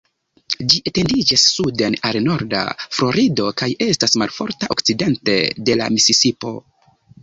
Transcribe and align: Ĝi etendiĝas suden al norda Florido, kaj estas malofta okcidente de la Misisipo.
Ĝi 0.71 0.79
etendiĝas 0.91 1.43
suden 1.57 1.99
al 2.11 2.19
norda 2.29 2.63
Florido, 2.87 3.53
kaj 3.63 3.71
estas 3.91 4.21
malofta 4.25 4.75
okcidente 4.81 5.41
de 5.71 5.83
la 5.83 5.97
Misisipo. 5.99 6.61